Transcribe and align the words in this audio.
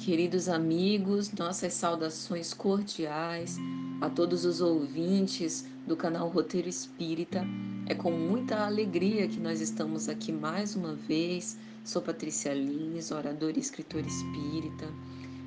Queridos 0.00 0.48
amigos, 0.48 1.30
nossas 1.32 1.74
saudações 1.74 2.54
cordiais 2.54 3.58
a 4.00 4.08
todos 4.08 4.46
os 4.46 4.62
ouvintes 4.62 5.66
do 5.86 5.94
canal 5.94 6.30
Roteiro 6.30 6.70
Espírita. 6.70 7.44
É 7.86 7.94
com 7.94 8.10
muita 8.10 8.64
alegria 8.64 9.28
que 9.28 9.38
nós 9.38 9.60
estamos 9.60 10.08
aqui 10.08 10.32
mais 10.32 10.74
uma 10.74 10.94
vez. 10.94 11.58
Sou 11.84 12.00
Patrícia 12.00 12.54
Lins, 12.54 13.10
oradora 13.10 13.58
e 13.58 13.60
escritora 13.60 14.06
espírita, 14.06 14.88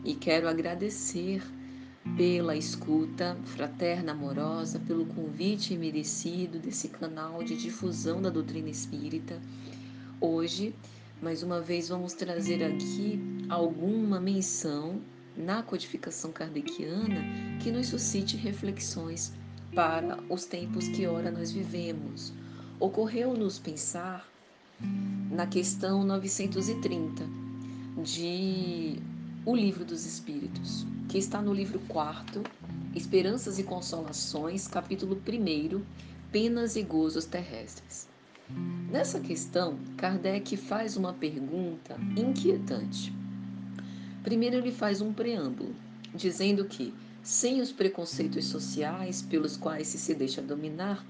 e 0.05 0.14
quero 0.14 0.48
agradecer 0.48 1.42
pela 2.16 2.56
escuta 2.56 3.36
fraterna, 3.45 4.12
amorosa, 4.12 4.80
pelo 4.80 5.08
convite 5.08 5.76
merecido 5.76 6.59
desse 6.59 6.90
canal 6.90 7.44
de 7.44 7.58
difusão 7.58 8.22
da 8.22 8.30
doutrina 8.30 8.70
espírita. 8.70 9.42
Hoje, 10.22 10.76
mais 11.23 11.41
uma 11.41 11.62
vez, 11.62 11.88
vamos 11.88 12.12
trazer 12.12 12.62
aqui 12.62 13.18
alguma 13.48 14.20
menção 14.20 15.02
na 15.38 15.64
codificação 15.64 16.34
kardeciana 16.34 17.22
que 17.64 17.72
nos 17.72 17.88
suscite 17.88 18.36
reflexões 18.36 19.31
para 19.73 20.22
os 20.30 20.44
tempos 20.44 20.90
que 20.90 21.08
ora 21.08 21.31
nós 21.31 21.50
vivemos. 21.50 22.34
Ocorreu-nos 22.78 23.58
pensar 23.58 24.28
na 25.31 25.48
questão 25.48 26.04
930 26.04 27.23
de 28.03 29.00
O 29.45 29.55
Livro 29.55 29.86
dos 29.86 30.05
Espíritos, 30.05 30.86
que 31.08 31.17
está 31.17 31.42
no 31.42 31.53
livro 31.53 31.80
4, 31.88 32.44
Esperanças 32.94 33.58
e 33.58 33.64
Consolações, 33.64 34.67
capítulo 34.67 35.16
1, 35.16 35.81
Penas 36.33 36.76
e 36.76 36.83
Gozos 36.83 37.23
Terrestres. 37.23 38.12
Nessa 38.91 39.19
questão, 39.19 39.80
Kardec 39.97 40.55
faz 40.55 40.95
uma 40.95 41.13
pergunta 41.13 41.95
inquietante. 42.16 43.13
Primeiro, 44.23 44.58
ele 44.58 44.72
faz 44.72 45.02
um 45.02 45.11
preâmbulo, 45.11 45.75
dizendo 46.13 46.66
que, 46.66 46.94
sem 47.23 47.59
os 47.59 47.71
preconceitos 47.71 48.45
sociais 48.45 49.21
pelos 49.21 49.58
quais 49.58 49.88
se 49.88 49.97
se 49.97 50.14
deixa 50.14 50.41
dominar, 50.41 51.05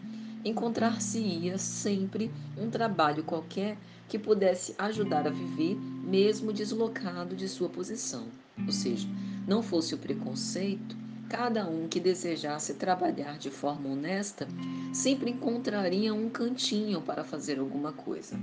encontrar-se-ia 0.46 1.58
sempre 1.58 2.32
um 2.58 2.70
trabalho 2.70 3.24
qualquer 3.24 3.78
que 4.08 4.20
pudesse 4.20 4.76
ajudar 4.78 5.28
a 5.28 5.32
viver, 5.32 5.76
mesmo 5.76 6.54
deslocado 6.54 7.36
de 7.36 7.48
sua 7.48 7.70
posição. 7.70 8.28
Ou 8.66 8.72
seja, 8.72 9.08
não 9.48 9.62
fosse 9.62 9.96
o 9.96 9.98
preconceito, 9.98 10.96
cada 11.30 11.68
um 11.68 11.88
que 11.88 12.00
desejasse 12.00 12.74
trabalhar 12.76 13.38
de 13.38 13.50
forma 13.50 13.90
honesta 13.90 14.48
sempre 14.94 15.32
encontraria 15.32 16.14
um 16.14 16.30
cantinho 16.30 17.02
para 17.02 17.24
fazer 17.24 17.60
alguma 17.60 17.92
coisa. 17.92 18.38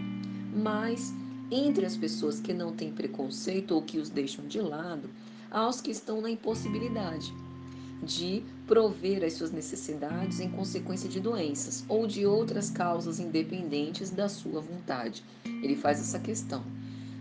Mas 0.54 1.12
entre 1.50 1.84
as 1.84 1.96
pessoas 1.96 2.40
que 2.40 2.52
não 2.52 2.72
têm 2.72 2.92
preconceito 2.92 3.72
ou 3.72 3.82
que 3.82 3.98
os 3.98 4.08
deixam 4.08 4.46
de 4.46 4.60
lado, 4.60 5.10
há 5.50 5.68
os 5.68 5.80
que 5.80 5.90
estão 5.90 6.20
na 6.20 6.30
impossibilidade 6.30 7.32
de 8.02 8.42
prover 8.66 9.24
as 9.24 9.34
suas 9.34 9.50
necessidades 9.50 10.40
em 10.40 10.48
consequência 10.50 11.08
de 11.08 11.20
doenças 11.20 11.84
ou 11.88 12.06
de 12.06 12.24
outras 12.24 12.70
causas 12.70 13.20
independentes 13.20 14.10
da 14.10 14.28
sua 14.28 14.60
vontade. 14.60 15.22
Ele 15.44 15.76
faz 15.76 16.00
essa 16.00 16.18
questão. 16.18 16.64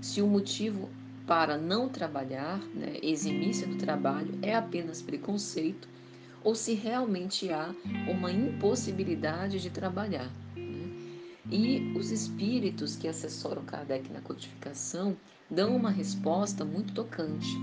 Se 0.01 0.21
o 0.21 0.27
motivo 0.27 0.89
para 1.29 1.59
não 1.59 1.87
trabalhar, 1.87 2.57
né, 2.73 2.97
eximir-se 3.03 3.63
do 3.67 3.75
trabalho, 3.75 4.39
é 4.41 4.55
apenas 4.55 4.99
preconceito, 4.99 5.87
ou 6.43 6.55
se 6.55 6.73
realmente 6.73 7.51
há 7.51 7.71
uma 8.09 8.31
impossibilidade 8.31 9.59
de 9.59 9.69
trabalhar. 9.69 10.31
E 11.51 11.93
os 11.95 12.09
espíritos 12.09 12.95
que 12.95 13.07
assessoram 13.07 13.63
Kardec 13.63 14.11
na 14.11 14.21
codificação 14.21 15.15
dão 15.47 15.75
uma 15.75 15.91
resposta 15.91 16.65
muito 16.65 16.95
tocante. 16.95 17.55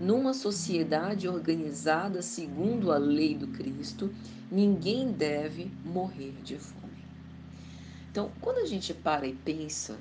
Numa 0.00 0.34
sociedade 0.34 1.28
organizada 1.28 2.20
segundo 2.20 2.90
a 2.90 2.98
lei 2.98 3.36
do 3.36 3.46
Cristo, 3.46 4.12
ninguém 4.50 5.12
deve 5.12 5.70
morrer 5.84 6.34
de 6.42 6.58
fome. 6.58 7.04
Então, 8.10 8.32
quando 8.40 8.58
a 8.58 8.66
gente 8.66 8.92
para 8.92 9.24
e 9.24 9.34
pensa, 9.34 9.96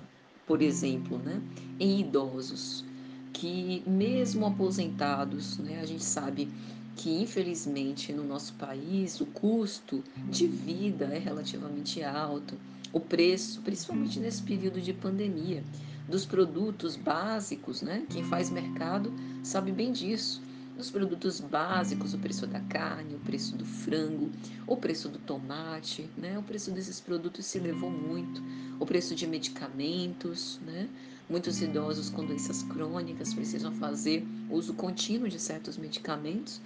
por 0.50 0.64
exemplo, 0.64 1.20
né, 1.20 1.40
em 1.80 2.00
idosos 2.00 2.84
que, 3.32 3.84
mesmo 3.86 4.48
aposentados, 4.48 5.60
né, 5.60 5.80
a 5.80 5.86
gente 5.86 6.04
sabe 6.04 6.50
que 6.96 7.22
infelizmente 7.22 8.12
no 8.12 8.24
nosso 8.24 8.54
país 8.56 9.22
o 9.22 9.28
custo 9.28 10.04
de 10.28 10.48
vida 10.48 11.06
é 11.06 11.20
relativamente 11.20 12.02
alto. 12.02 12.58
O 12.92 13.00
preço, 13.00 13.62
principalmente 13.62 14.20
nesse 14.20 14.42
período 14.42 14.82
de 14.82 14.92
pandemia, 14.92 15.64
dos 16.08 16.26
produtos 16.26 16.96
básicos, 16.96 17.84
né? 17.84 18.08
Quem 18.10 18.24
faz 18.24 18.50
mercado 18.50 19.14
sabe 19.44 19.72
bem 19.72 19.92
disso. 19.92 20.42
Dos 20.76 20.90
produtos 20.90 21.40
básicos, 21.40 22.14
o 22.16 22.18
preço 22.18 22.48
da 22.48 22.62
carne, 22.62 23.14
o 23.14 23.20
preço 23.20 23.56
do 23.56 23.66
frango, 23.66 24.32
o 24.66 24.78
preço 24.78 25.10
do 25.10 25.20
tomate, 25.20 26.10
né? 26.18 26.40
O 26.40 26.44
preço 26.44 26.72
desses 26.72 27.00
produtos 27.00 27.46
se 27.46 27.60
elevou 27.60 27.92
muito. 27.92 28.42
O 28.80 28.86
preço 28.86 29.14
de 29.16 29.28
medicamentos, 29.28 30.60
né? 30.66 30.88
Muitos 31.30 31.62
idosos 31.62 32.10
com 32.10 32.26
doenças 32.26 32.64
crônicas 32.64 33.34
precisam 33.34 33.72
fazer 33.74 34.26
uso 34.50 34.74
contínuo 34.74 35.30
de 35.30 35.40
certos 35.40 35.78
medicamentos 35.78 36.60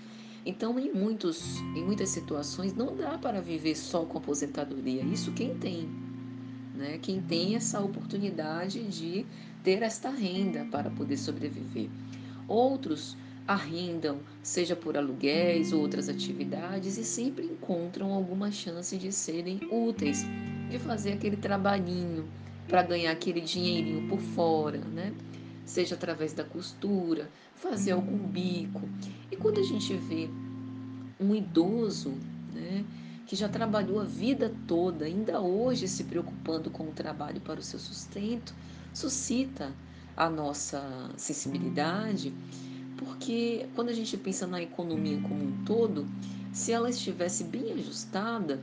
então, 0.46 0.78
em, 0.78 0.92
muitos, 0.92 1.60
em 1.76 1.84
muitas 1.84 2.10
situações, 2.10 2.74
não 2.74 2.96
dá 2.96 3.18
para 3.18 3.42
viver 3.42 3.76
só 3.76 4.04
com 4.04 4.18
aposentadoria. 4.18 5.02
Isso 5.04 5.32
quem 5.32 5.56
tem. 5.56 5.88
Né? 6.76 7.00
Quem 7.02 7.22
tem 7.22 7.56
essa 7.56 7.80
oportunidade 7.80 8.84
de 8.84 9.26
ter 9.64 9.82
esta 9.82 10.10
renda 10.10 10.66
para 10.66 10.90
poder 10.90 11.18
sobreviver. 11.18 11.90
Outros 12.48 13.16
arrendam, 13.48 14.20
seja 14.42 14.76
por 14.76 14.98
aluguéis 14.98 15.72
ou 15.72 15.82
outras 15.82 16.10
atividades, 16.10 16.98
e 16.98 17.06
sempre 17.06 17.46
encontram 17.46 18.12
alguma 18.12 18.52
chance 18.52 18.98
de 18.98 19.12
serem 19.12 19.60
úteis, 19.72 20.26
de 20.74 20.80
fazer 20.80 21.14
aquele 21.14 21.38
trabalhinho 21.38 22.26
para 22.68 22.82
ganhar 22.82 23.12
aquele 23.12 23.40
dinheirinho 23.42 24.10
por 24.10 24.20
fora, 24.20 24.80
né? 24.80 25.14
seja 25.66 25.94
através 25.94 26.34
da 26.34 26.44
costura, 26.44 27.30
fazer 27.56 27.92
algum 27.92 28.18
bico. 28.18 28.82
E 29.32 29.36
quando 29.36 29.60
a 29.60 29.64
gente 29.64 29.94
vê 29.96 30.28
um 31.20 31.36
idoso, 31.36 32.14
né, 32.52 32.84
que 33.28 33.36
já 33.36 33.48
trabalhou 33.48 34.02
a 34.02 34.04
vida 34.04 34.52
toda, 34.68 35.06
ainda 35.06 35.40
hoje 35.40 35.88
se 35.88 36.04
preocupando 36.06 36.72
com 36.72 36.86
o 36.86 36.92
trabalho 36.92 37.40
para 37.40 37.60
o 37.60 37.64
seu 37.64 37.80
sustento, 37.80 38.54
suscita 38.94 39.72
a 40.18 40.28
nossa 40.28 41.10
sensibilidade, 41.18 42.34
porque 42.98 43.68
quando 43.76 43.90
a 43.90 43.94
gente 43.94 44.18
pensa 44.18 44.48
na 44.48 44.62
economia 44.62 45.20
como 45.22 45.44
um 45.44 45.64
todo, 45.66 46.06
se 46.52 46.72
ela 46.72 46.90
estivesse 46.90 47.44
bem 47.44 47.72
ajustada, 47.74 48.60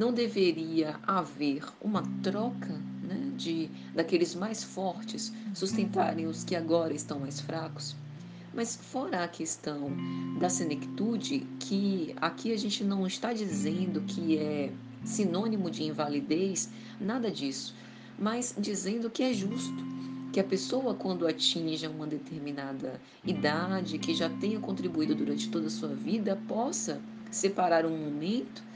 não 0.00 0.14
deveria 0.14 0.98
haver 1.06 1.62
uma 1.78 2.02
troca 2.22 2.72
né, 3.02 3.32
de 3.36 3.68
daqueles 3.94 4.34
mais 4.34 4.64
fortes 4.64 5.30
sustentarem 5.52 6.26
os 6.26 6.42
que 6.42 6.56
agora 6.56 6.94
estão 6.94 7.20
mais 7.20 7.38
fracos. 7.38 7.94
Mas 8.54 8.74
fora 8.76 9.22
a 9.22 9.28
questão 9.28 9.92
da 10.38 10.48
senectude, 10.48 11.46
que 11.58 12.14
aqui 12.16 12.50
a 12.50 12.56
gente 12.56 12.82
não 12.82 13.06
está 13.06 13.34
dizendo 13.34 14.00
que 14.00 14.38
é 14.38 14.72
sinônimo 15.04 15.70
de 15.70 15.84
invalidez, 15.84 16.70
nada 16.98 17.30
disso, 17.30 17.74
mas 18.18 18.54
dizendo 18.56 19.10
que 19.10 19.22
é 19.22 19.34
justo 19.34 19.84
que 20.32 20.40
a 20.40 20.44
pessoa, 20.44 20.94
quando 20.94 21.26
atinja 21.26 21.90
uma 21.90 22.06
determinada 22.06 22.98
idade, 23.22 23.98
que 23.98 24.14
já 24.14 24.30
tenha 24.30 24.60
contribuído 24.60 25.14
durante 25.14 25.50
toda 25.50 25.66
a 25.66 25.70
sua 25.70 25.94
vida, 25.94 26.40
possa 26.48 27.02
separar 27.30 27.84
um 27.84 27.96
momento 27.96 28.69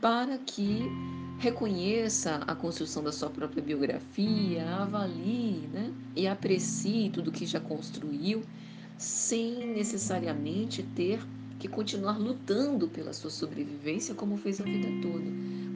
para 0.00 0.38
que 0.38 0.90
reconheça 1.38 2.36
a 2.46 2.54
construção 2.54 3.02
da 3.02 3.12
sua 3.12 3.30
própria 3.30 3.62
biografia, 3.62 4.68
avalie 4.76 5.68
né, 5.72 5.92
e 6.14 6.26
aprecie 6.26 7.10
tudo 7.10 7.32
que 7.32 7.46
já 7.46 7.58
construiu 7.58 8.42
sem 8.98 9.66
necessariamente 9.74 10.82
ter 10.82 11.20
que 11.58 11.66
continuar 11.66 12.18
lutando 12.18 12.88
pela 12.88 13.12
sua 13.12 13.30
sobrevivência 13.30 14.14
como 14.14 14.36
fez 14.36 14.60
a 14.60 14.64
vida 14.64 14.88
toda. 15.02 15.24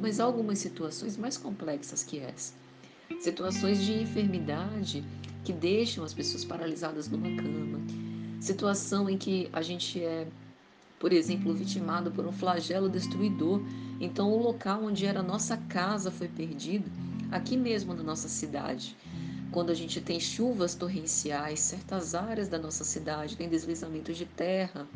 Mas 0.00 0.20
há 0.20 0.24
algumas 0.24 0.58
situações 0.58 1.16
mais 1.16 1.38
complexas 1.38 2.04
que 2.04 2.18
essa. 2.18 2.52
Situações 3.20 3.78
de 3.80 4.02
enfermidade 4.02 5.04
que 5.44 5.52
deixam 5.52 6.04
as 6.04 6.12
pessoas 6.12 6.44
paralisadas 6.44 7.08
numa 7.08 7.28
cama. 7.36 7.80
Situação 8.40 9.08
em 9.08 9.16
que 9.16 9.48
a 9.52 9.62
gente 9.62 10.02
é, 10.02 10.26
por 11.04 11.12
exemplo, 11.12 11.52
vitimado 11.52 12.10
por 12.10 12.26
um 12.26 12.32
flagelo 12.32 12.88
destruidor. 12.88 13.60
Então, 14.00 14.32
o 14.32 14.38
local 14.38 14.84
onde 14.84 15.04
era 15.04 15.22
nossa 15.22 15.54
casa 15.54 16.10
foi 16.10 16.28
perdido, 16.28 16.90
aqui 17.30 17.58
mesmo 17.58 17.92
na 17.92 18.02
nossa 18.02 18.26
cidade 18.26 18.96
quando 19.50 19.68
a 19.68 19.74
gente 19.74 20.00
tem 20.00 20.18
chuvas 20.18 20.74
torrenciais, 20.74 21.60
certas 21.60 22.14
áreas 22.14 22.48
da 22.48 22.58
nossa 22.58 22.84
cidade 22.84 23.36
têm 23.36 23.50
deslizamentos 23.50 24.16
de 24.16 24.24
terra, 24.24 24.88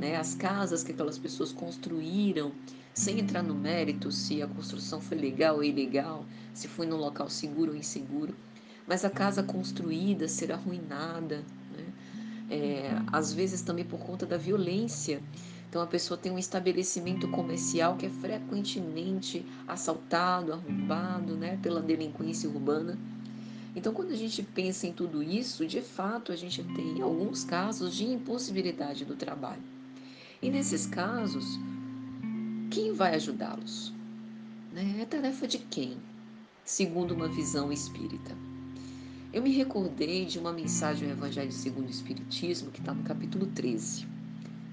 né? 0.00 0.16
as 0.16 0.34
casas 0.34 0.82
que 0.82 0.92
aquelas 0.92 1.18
pessoas 1.18 1.52
construíram, 1.52 2.52
sem 2.94 3.20
entrar 3.20 3.42
no 3.42 3.54
mérito 3.54 4.10
se 4.10 4.40
a 4.40 4.46
construção 4.46 4.98
foi 4.98 5.18
legal 5.18 5.56
ou 5.56 5.62
ilegal, 5.62 6.24
se 6.54 6.68
foi 6.68 6.86
num 6.86 6.96
local 6.96 7.28
seguro 7.28 7.72
ou 7.72 7.76
inseguro, 7.76 8.34
mas 8.86 9.04
a 9.04 9.10
casa 9.10 9.42
construída 9.42 10.26
ser 10.26 10.52
arruinada. 10.52 11.44
É, 12.50 12.90
às 13.12 13.32
vezes 13.32 13.62
também 13.62 13.84
por 13.84 14.00
conta 14.00 14.26
da 14.26 14.36
violência. 14.36 15.22
Então 15.68 15.80
a 15.80 15.86
pessoa 15.86 16.18
tem 16.18 16.32
um 16.32 16.38
estabelecimento 16.38 17.28
comercial 17.28 17.96
que 17.96 18.06
é 18.06 18.10
frequentemente 18.10 19.46
assaltado, 19.68 20.52
arrombado, 20.52 21.36
né, 21.36 21.58
pela 21.62 21.80
delinquência 21.80 22.50
urbana. 22.50 22.98
Então, 23.74 23.94
quando 23.94 24.10
a 24.10 24.16
gente 24.16 24.42
pensa 24.42 24.88
em 24.88 24.92
tudo 24.92 25.22
isso, 25.22 25.64
de 25.64 25.80
fato, 25.80 26.32
a 26.32 26.36
gente 26.36 26.62
tem 26.74 27.00
alguns 27.00 27.44
casos 27.44 27.94
de 27.94 28.04
impossibilidade 28.04 29.04
do 29.04 29.14
trabalho. 29.14 29.62
E 30.42 30.50
nesses 30.50 30.86
casos, 30.86 31.44
quem 32.70 32.92
vai 32.92 33.14
ajudá-los? 33.14 33.92
Né? 34.72 34.96
É 35.00 35.04
tarefa 35.04 35.46
de 35.46 35.58
quem? 35.58 35.98
Segundo 36.64 37.12
uma 37.12 37.28
visão 37.28 37.72
espírita. 37.72 38.49
Eu 39.32 39.42
me 39.42 39.50
recordei 39.52 40.24
de 40.24 40.40
uma 40.40 40.52
mensagem 40.52 41.06
do 41.06 41.12
Evangelho 41.12 41.52
segundo 41.52 41.86
o 41.86 41.90
Espiritismo, 41.90 42.72
que 42.72 42.80
está 42.80 42.92
no 42.92 43.04
capítulo 43.04 43.46
13. 43.46 44.04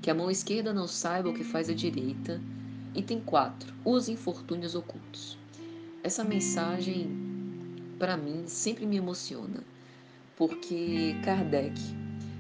Que 0.02 0.10
a 0.10 0.16
mão 0.16 0.32
esquerda 0.32 0.74
não 0.74 0.88
saiba 0.88 1.30
o 1.30 1.34
que 1.34 1.44
faz 1.44 1.70
a 1.70 1.76
direita. 1.76 2.42
Item 2.96 3.22
4. 3.22 3.72
Os 3.86 4.10
infortúnios 4.10 4.74
ocultos. 4.74 5.38
Essa 6.04 6.24
mensagem 6.24 7.08
para 8.00 8.18
mim, 8.18 8.46
sempre 8.48 8.86
me 8.88 8.98
emociona, 8.98 9.64
porque 10.36 11.16
Kardec 11.24 11.80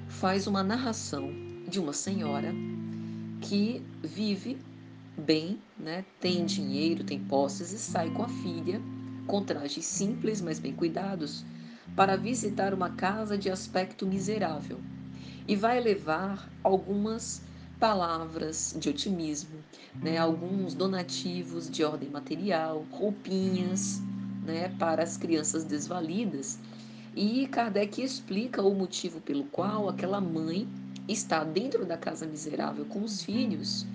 faz 0.07 0.47
uma 0.47 0.63
narração 0.63 1.29
de 1.67 1.79
uma 1.79 1.93
senhora 1.93 2.51
que 3.41 3.81
vive 4.03 4.57
bem, 5.17 5.59
né? 5.77 6.03
tem 6.19 6.45
dinheiro, 6.45 7.03
tem 7.03 7.19
posses 7.19 7.71
e 7.71 7.77
sai 7.77 8.09
com 8.11 8.23
a 8.23 8.29
filha, 8.29 8.81
com 9.27 9.43
trajes 9.43 9.85
simples, 9.85 10.41
mas 10.41 10.59
bem 10.59 10.73
cuidados, 10.73 11.43
para 11.95 12.15
visitar 12.15 12.73
uma 12.73 12.89
casa 12.89 13.37
de 13.37 13.49
aspecto 13.49 14.05
miserável. 14.05 14.79
E 15.47 15.55
vai 15.55 15.79
levar 15.79 16.49
algumas 16.63 17.41
palavras 17.79 18.75
de 18.79 18.89
otimismo, 18.89 19.59
né? 19.95 20.17
alguns 20.17 20.73
donativos 20.73 21.69
de 21.69 21.83
ordem 21.83 22.09
material, 22.09 22.85
roupinhas, 22.91 24.01
né, 24.47 24.69
para 24.79 25.03
as 25.03 25.17
crianças 25.17 25.63
desvalidas. 25.63 26.57
E 27.15 27.47
Kardec 27.47 28.01
explica 28.01 28.61
o 28.61 28.73
motivo 28.73 29.19
pelo 29.21 29.43
qual 29.45 29.89
aquela 29.89 30.21
mãe 30.21 30.67
está 31.07 31.43
dentro 31.43 31.85
da 31.85 31.97
casa 31.97 32.25
miserável 32.25 32.85
com 32.85 33.03
os 33.03 33.21
filhos, 33.21 33.85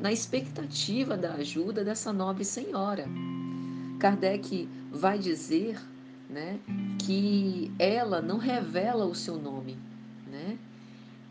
na 0.00 0.12
expectativa 0.12 1.16
da 1.16 1.34
ajuda 1.34 1.84
dessa 1.84 2.12
nobre 2.12 2.44
senhora. 2.44 3.06
Kardec 3.98 4.68
vai 4.90 5.18
dizer 5.18 5.78
né, 6.32 6.58
que 6.98 7.70
ela 7.78 8.22
não 8.22 8.38
revela 8.38 9.04
o 9.04 9.14
seu 9.14 9.36
nome 9.36 9.76
né, 10.26 10.56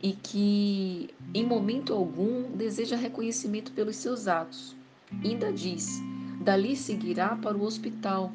e 0.01 0.13
que, 0.13 1.09
em 1.33 1.45
momento 1.45 1.94
algum, 1.94 2.56
deseja 2.56 2.95
reconhecimento 2.95 3.71
pelos 3.71 3.95
seus 3.95 4.27
atos. 4.27 4.75
Ainda 5.24 5.51
diz: 5.51 6.00
dali 6.42 6.75
seguirá 6.75 7.36
para 7.36 7.57
o 7.57 7.63
hospital 7.63 8.31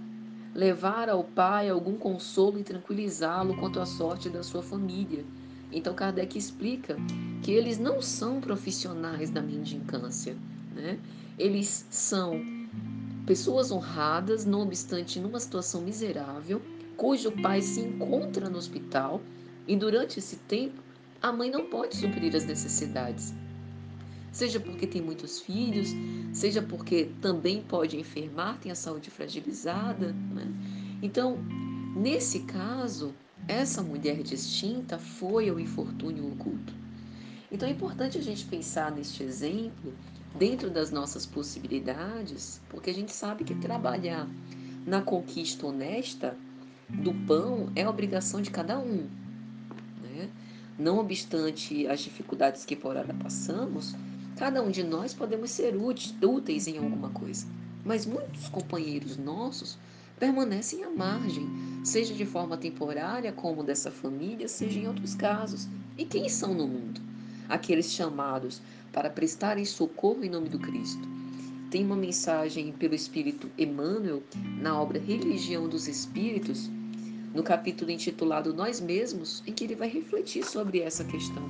levar 0.55 1.09
ao 1.09 1.23
pai 1.23 1.69
algum 1.69 1.97
consolo 1.97 2.59
e 2.59 2.65
tranquilizá-lo 2.65 3.57
quanto 3.57 3.79
à 3.79 3.87
sorte 3.87 4.29
da 4.29 4.43
sua 4.43 4.63
família. 4.63 5.25
Então 5.71 5.95
Kardec 5.95 6.39
explica 6.39 6.97
que 7.43 7.51
eles 7.51 7.79
não 7.79 8.01
são 8.01 8.41
profissionais 8.41 9.31
da 9.31 9.43
mendicância, 9.43 10.37
né? 10.75 10.99
Eles 11.39 11.87
são 11.91 12.41
pessoas 13.27 13.73
honradas, 13.73 14.45
não 14.45 14.63
obstante 14.63 15.19
numa 15.19 15.41
situação 15.41 15.83
miserável, 15.83 16.63
cujo 16.97 17.33
pai 17.43 17.61
se 17.61 17.81
encontra 17.81 18.49
no 18.49 18.57
hospital 18.57 19.21
e 19.67 19.77
durante 19.77 20.21
esse 20.21 20.37
tempo 20.37 20.81
a 21.21 21.33
mãe 21.33 21.51
não 21.51 21.67
pode 21.67 21.97
suprir 21.97 22.35
as 22.37 22.45
necessidades. 22.45 23.35
Seja 24.31 24.61
porque 24.61 24.87
tem 24.87 25.03
muitos 25.03 25.41
filhos, 25.41 25.89
seja 26.33 26.63
porque 26.63 27.11
também 27.21 27.63
pode 27.63 27.99
enfermar, 27.99 28.59
tem 28.59 28.71
a 28.71 28.75
saúde 28.75 29.11
fragilizada. 29.11 30.13
Né? 30.13 30.47
Então, 31.03 31.39
nesse 31.97 32.41
caso, 32.41 33.15
essa 33.49 33.83
mulher 33.83 34.23
distinta 34.23 34.99
foi 34.99 35.49
ao 35.49 35.59
infortúnio 35.59 36.31
oculto. 36.31 36.73
Então 37.51 37.69
é 37.69 37.73
importante 37.73 38.19
a 38.19 38.23
gente 38.23 38.45
pensar 38.45 38.91
neste 38.91 39.23
exemplo 39.23 39.95
dentro 40.39 40.71
das 40.71 40.91
nossas 40.91 41.27
possibilidades, 41.27 42.61
porque 42.69 42.91
a 42.91 42.95
gente 42.95 43.13
sabe 43.13 43.45
que 43.45 43.55
trabalhar 43.55 44.29
na 44.87 45.03
conquista 45.03 45.67
honesta 45.67 46.37
do 46.89 47.13
pão 47.27 47.71
é 47.75 47.89
obrigação 47.89 48.41
de 48.41 48.51
cada 48.51 48.79
um. 48.79 49.09
Né? 50.03 50.29
Não 50.79 50.99
obstante 50.99 51.87
as 51.87 52.01
dificuldades 52.01 52.65
que 52.65 52.77
por 52.77 52.97
hora 52.97 53.15
passamos, 53.15 53.95
Cada 54.37 54.63
um 54.63 54.71
de 54.71 54.83
nós 54.83 55.15
podemos 55.15 55.51
ser 55.51 55.75
úteis 55.75 56.67
em 56.67 56.77
alguma 56.77 57.09
coisa, 57.09 57.47
mas 57.83 58.05
muitos 58.05 58.49
companheiros 58.51 59.17
nossos 59.17 59.79
permanecem 60.19 60.85
à 60.85 60.91
margem, 60.91 61.49
seja 61.83 62.13
de 62.13 62.27
forma 62.27 62.55
temporária, 62.59 63.33
como 63.33 63.65
dessa 63.65 63.91
família, 63.91 64.47
seja 64.47 64.79
em 64.79 64.87
outros 64.87 65.15
casos. 65.15 65.67
E 65.97 66.05
quem 66.05 66.29
são 66.29 66.53
no 66.53 66.69
mundo? 66.69 67.01
Aqueles 67.49 67.91
chamados 67.91 68.61
para 68.93 69.11
prestarem 69.11 69.65
socorro 69.65 70.25
em 70.25 70.31
nome 70.31 70.49
do 70.49 70.59
Cristo. 70.59 71.07
Tem 71.71 71.85
uma 71.85 71.97
mensagem 71.97 72.73
pelo 72.73 72.95
Espírito 72.95 73.51
Emmanuel 73.59 74.23
na 74.61 74.81
obra 74.81 74.99
Religião 74.99 75.69
dos 75.69 75.89
Espíritos, 75.89 76.71
no 77.35 77.43
capítulo 77.43 77.91
intitulado 77.91 78.55
Nós 78.55 78.81
Mesmos, 78.81 79.43
em 79.47 79.53
que 79.53 79.65
ele 79.65 79.75
vai 79.75 79.89
refletir 79.89 80.45
sobre 80.45 80.81
essa 80.81 81.05
questão, 81.05 81.43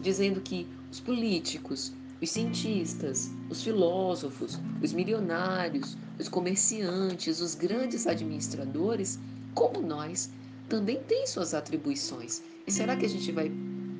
dizendo 0.00 0.40
que 0.40 0.66
os 0.90 1.00
políticos, 1.00 1.92
os 2.20 2.30
cientistas, 2.30 3.30
os 3.48 3.62
filósofos, 3.62 4.58
os 4.82 4.92
milionários, 4.92 5.96
os 6.18 6.28
comerciantes, 6.28 7.40
os 7.40 7.54
grandes 7.54 8.06
administradores, 8.06 9.18
como 9.54 9.80
nós, 9.80 10.30
também 10.68 11.02
têm 11.04 11.26
suas 11.26 11.54
atribuições. 11.54 12.42
E 12.66 12.72
será 12.72 12.96
que 12.96 13.06
a 13.06 13.08
gente 13.08 13.30
vai 13.32 13.50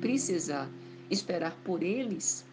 precisar 0.01 0.69
esperar 1.09 1.55
por 1.63 1.81
eles? 1.81 2.45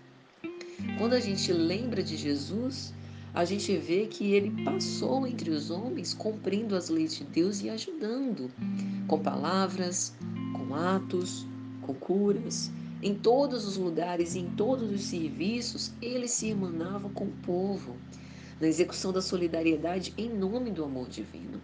Quando 0.99 1.14
a 1.14 1.21
gente 1.21 1.52
lembra 1.52 2.02
de 2.02 2.16
Jesus, 2.16 2.93
a 3.33 3.45
gente 3.45 3.76
vê 3.76 4.07
que 4.07 4.33
ele 4.33 4.64
passou 4.64 5.26
entre 5.26 5.50
os 5.50 5.71
homens 5.71 6.14
cumprindo 6.14 6.76
as 6.76 6.88
leis 6.88 7.16
de 7.16 7.25
Deus 7.25 7.62
e 7.62 7.69
ajudando, 7.69 8.50
com 9.09 9.19
palavras, 9.19 10.14
com 10.52 10.75
atos, 10.75 11.47
com 11.83 11.95
curas, 11.95 12.71
em 13.02 13.14
todos 13.14 13.66
os 13.66 13.76
lugares 13.76 14.35
e 14.35 14.38
em 14.38 14.50
todos 14.50 14.90
os 14.90 15.02
serviços, 15.02 15.93
ele 16.00 16.26
se 16.26 16.49
emanava 16.49 17.11
com 17.11 17.25
o 17.25 17.33
povo, 17.43 17.97
na 18.61 18.69
execução 18.69 19.12
da 19.12 19.21
solidariedade 19.21 20.14
em 20.16 20.31
nome 20.31 20.71
do 20.71 20.85
amor 20.85 21.09
divino. 21.09 21.61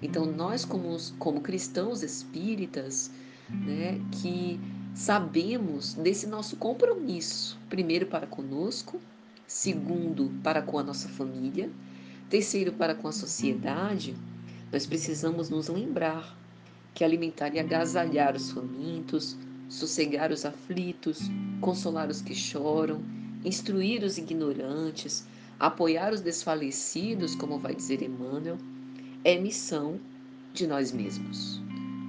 Então, 0.00 0.24
nós, 0.24 0.64
como, 0.64 0.96
como 1.18 1.40
cristãos 1.40 2.02
espíritas, 2.02 3.10
né, 3.50 4.00
que 4.12 4.60
sabemos 4.94 5.94
desse 5.94 6.26
nosso 6.26 6.56
compromisso, 6.56 7.58
primeiro 7.68 8.06
para 8.06 8.26
conosco, 8.26 9.00
segundo 9.46 10.30
para 10.42 10.62
com 10.62 10.78
a 10.78 10.82
nossa 10.82 11.08
família, 11.08 11.70
terceiro 12.28 12.72
para 12.72 12.94
com 12.94 13.08
a 13.08 13.12
sociedade, 13.12 14.16
nós 14.70 14.86
precisamos 14.86 15.48
nos 15.48 15.68
lembrar 15.68 16.36
que 16.94 17.04
alimentar 17.04 17.54
e 17.54 17.58
agasalhar 17.58 18.36
os 18.36 18.50
famintos, 18.50 19.36
sossegar 19.68 20.30
os 20.32 20.44
aflitos, 20.44 21.20
consolar 21.60 22.08
os 22.08 22.20
que 22.20 22.34
choram, 22.34 23.02
instruir 23.44 24.02
os 24.02 24.18
ignorantes, 24.18 25.26
apoiar 25.58 26.12
os 26.12 26.20
desfalecidos, 26.20 27.34
como 27.34 27.58
vai 27.58 27.74
dizer 27.74 28.02
Emmanuel, 28.02 28.58
é 29.24 29.38
missão 29.38 30.00
de 30.52 30.66
nós 30.66 30.92
mesmos. 30.92 31.60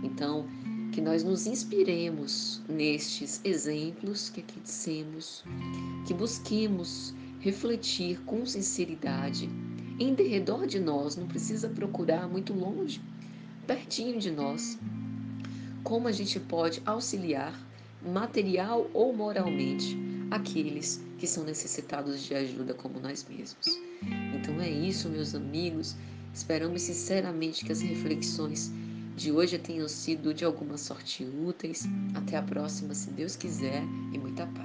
Então, 0.03 0.47
que 0.99 1.05
nós 1.05 1.23
nos 1.23 1.47
inspiremos 1.47 2.61
nestes 2.67 3.39
exemplos 3.45 4.27
que 4.27 4.41
aqui 4.41 4.59
dissemos, 4.59 5.45
que 6.05 6.13
busquemos 6.13 7.13
refletir 7.39 8.19
com 8.25 8.45
sinceridade 8.45 9.49
em 9.97 10.13
derredor 10.13 10.67
de 10.67 10.77
nós, 10.77 11.15
não 11.15 11.25
precisa 11.25 11.69
procurar 11.69 12.27
muito 12.27 12.51
longe, 12.51 13.01
pertinho 13.65 14.19
de 14.19 14.29
nós, 14.29 14.77
como 15.85 16.09
a 16.09 16.11
gente 16.11 16.37
pode 16.37 16.81
auxiliar, 16.85 17.57
material 18.05 18.89
ou 18.93 19.15
moralmente, 19.15 19.97
aqueles 20.29 21.01
que 21.17 21.25
são 21.25 21.45
necessitados 21.45 22.21
de 22.23 22.35
ajuda 22.35 22.73
como 22.73 22.99
nós 22.99 23.25
mesmos. 23.29 23.79
Então 24.35 24.59
é 24.59 24.69
isso, 24.69 25.07
meus 25.07 25.33
amigos. 25.33 25.95
Esperamos 26.33 26.81
sinceramente 26.81 27.63
que 27.63 27.71
as 27.71 27.79
reflexões 27.79 28.69
de 29.19 29.33
hoje 29.33 29.59
tenham 29.59 29.87
sido 29.89 30.33
de 30.33 30.45
alguma 30.45 30.77
sorte 30.77 31.25
úteis. 31.25 31.83
Até 32.15 32.37
a 32.37 32.41
próxima, 32.41 32.93
se 32.95 33.11
Deus 33.11 33.35
quiser, 33.35 33.83
e 34.13 34.17
muita 34.17 34.47
paz. 34.47 34.58